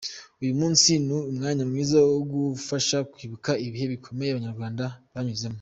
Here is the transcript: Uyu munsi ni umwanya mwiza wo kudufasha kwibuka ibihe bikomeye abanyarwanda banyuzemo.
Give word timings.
Uyu 0.41 0.53
munsi 0.59 0.89
ni 1.05 1.13
umwanya 1.31 1.63
mwiza 1.69 1.97
wo 2.09 2.17
kudufasha 2.29 2.97
kwibuka 3.11 3.51
ibihe 3.65 3.85
bikomeye 3.93 4.29
abanyarwanda 4.31 4.85
banyuzemo. 5.13 5.49